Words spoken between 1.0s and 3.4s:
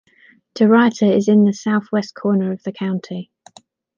is in the southwest corner of the county.